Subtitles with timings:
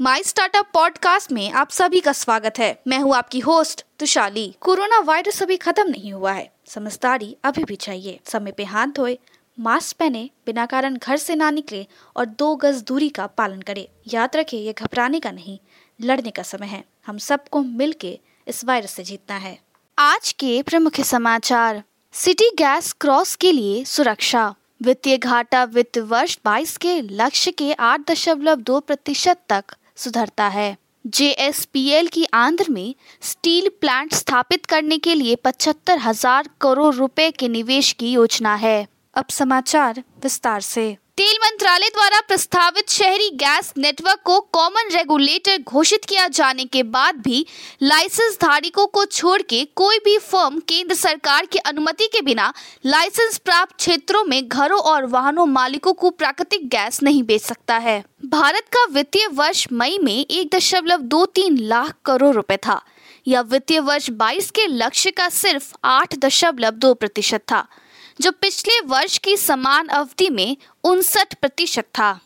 [0.00, 4.98] My startup podcast में आप सभी का स्वागत है। मैं हूँ आपकी होस्ट तुशाली। कोरोना
[4.98, 9.18] वायरस अभी खत्म नहीं हुआ है। समझदारी अभी भी चाहिए। समय पे हाथ धोए,
[9.60, 11.86] मास्क पहने, बिना कारण घर से ना निकले
[12.16, 15.58] और दो गज दूरी का पालन करे। याद रखे, ये घबराने का नहीं,
[16.02, 18.18] लड़ने का समय है। हम सबको मिल के
[18.48, 19.58] इस वायरस से जीतना है।
[19.98, 21.82] आज के प्रमुख समाचार।
[22.12, 28.00] सिटी गैस क्रॉस के लिए सुरक्षा। वित्तीय घाटा वित्त वर्ष 22 के लक्ष्य के आठ
[28.10, 29.64] दशमलव दो प्रतिशत तक
[29.96, 30.76] सुधरता है।
[31.06, 37.48] जेएसपीएल की आंध्र में स्टील प्लांट स्थापित करने के लिए पचहत्तर हज़ार करोड़ रुपए के
[37.48, 38.86] निवेश की योजना है।
[39.16, 46.04] अब समाचार विस्तार से। तेल मंत्रालय द्वारा प्रस्तावित शहरी गैस नेटवर्क को कॉमन रेगुलेटर घोषित
[46.04, 47.46] किया जाने के बाद भी
[47.82, 52.52] लाइसेंस धारकों को छोड़ के कोई भी फर्म केंद्र सरकार की अनुमति के बिना
[52.86, 58.04] लाइसेंस प्राप्त क्षेत्रों में घरों और वाहनों मालिकों को प्राकृतिक गैस नहीं बेच सकता है।
[58.24, 62.82] भारत का वित्तीय वर्ष मई में एक दशमलव दो तीन लाख करोड़ रुपए था।
[63.26, 67.68] यह वित्तीय वर्ष 22 के लक्ष्य का सिर्फ़ आठ दशमलव दो प्रतिशत था।
[68.18, 72.18] जो पिछले वर्ष की समान अवधि में उनसठ प्रतिशत था।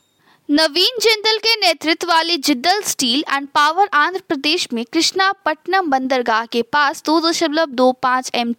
[0.48, 6.62] नवीन जिंदल के नेतृत्व वाले Jindal steel and power Andhra Pradesh में कृष्णापट्टनम बंदरगाह के
[6.62, 8.55] पास दो दशमलव दो पाँच एम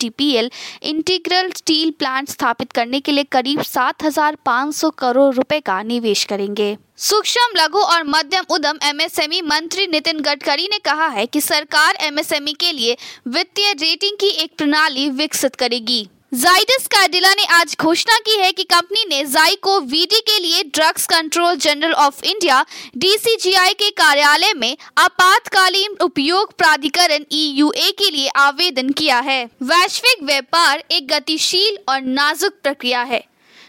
[0.83, 5.81] इंटीग्रल स्टील प्लांट स्थापित करने के लिए करीब सात हज़ार पाँच सौ करोड़ रुपए का
[5.83, 11.41] निवेश करेंगे। सूक्ष्म, लघु और मध्यम उद्यम एमएसएमई मंत्री नितिन गडकरी ने कहा है कि
[11.41, 17.75] सरकार एमएसएमई के लिए वित्तीय रेटिंग की एक प्रणाली विकसित करेगी। जाइडस कार्डिला ने आज
[17.79, 22.23] घोषणा की है कि कंपनी ने जाई को वीडी के लिए drugs control general of
[22.23, 22.63] India,
[22.97, 30.83] DCGI के कार्यालय में आपातकालीन उपयोग प्राधिकरण ईयूए के लिए आवेदन किया है। वैश्विक व्यापार
[30.91, 33.23] एक गतिशील और नाजुक प्रक्रिया है,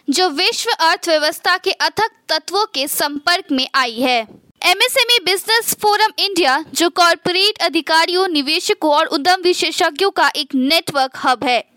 [0.09, 4.21] जो विश्व अर्थव्यवस्था के अथक तत्वों के संपर्क में आई है।
[4.63, 11.45] एमएसएमई बिज़नेस फोरम इंडिया, जो कॉरपोरेट अधिकारियों, निवेशकों और उद्यम विशेषज्ञों का एक नेटवर्क हब
[11.45, 11.72] है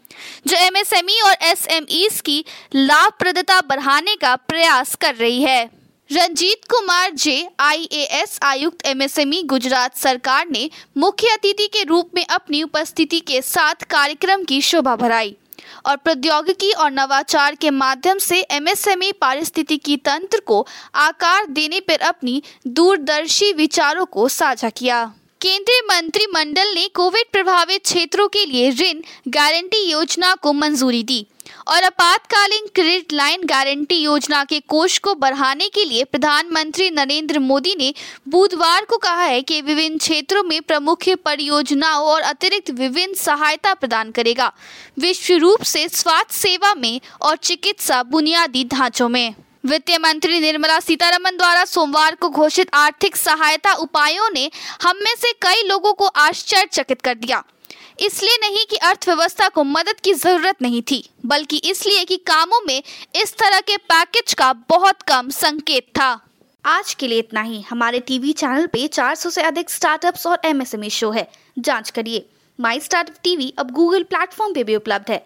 [0.47, 2.43] जो एमएसएमई और एसएमईस की
[2.75, 5.63] लाभप्रदता बढ़ाने का प्रयास कर रही है।
[6.09, 12.61] रंजीत कुमार जे आईएएस आयुक्त एमएसएमई गुजरात सरकार ने मुख्य अतिथि के रूप में अपनी
[12.63, 15.35] उपस्थिति के साथ कार्यक्रम की शोभा बढ़ाई
[15.85, 20.65] और प्रौद्योगिकी और नवाचार के माध्यम से एमएसएमई पारिस्थितिकी तंत्र को
[20.95, 28.27] आकार देने पर अपनी दूरदर्शी विचारों को साझा किया। केंद्रीय मंत्रिमंडल ने कोविड प्रभावित क्षेत्रों
[28.27, 31.27] के लिए ऋण गारंटी योजना को मंजूरी दी
[31.67, 37.75] और आपातकालीन क्रेडिट लाइन गारंटी योजना के कोष को बढ़ाने के लिए प्रधानमंत्री नरेंद्र मोदी
[37.77, 37.93] ने
[38.27, 44.11] बुधवार को कहा है कि विभिन्न क्षेत्रों में प्रमुख परियोजनाओं और अतिरिक्त विभिन्न सहायता प्रदान
[44.11, 44.51] करेगा।
[44.99, 49.35] विश्व रूप से स्वास्थ्य सेवा में और चिकित्सा बुनियादी ढांचों में।
[49.65, 54.49] वित्त मंत्री निर्मला सीतारमन द्वारा सोमवार को घोषित आर्थिक सहायता उपायों ने
[54.83, 57.43] हम में से कई लोगों को आश्चर्यचकित कर दिया।
[57.99, 62.81] इसलिए नहीं कि अर्थव्यवस्था को मदद की ज़रूरत नहीं थी, बल्कि इसलिए कि कामों में
[63.15, 66.19] इस तरह के पैकेज का बहुत कम संकेत था।
[66.65, 70.89] आज के लिए इतना ही। हमारे टीवी चैनल पे 400 से अधिक स्टार्टअप्स और एमएसएमई
[70.89, 71.27] शो है।
[71.59, 72.25] जाँच करिए।
[72.59, 75.25] माई स्टार्टअप टीवी अब गूगल प्लेटफॉर्म पे भी उपलब्ध है।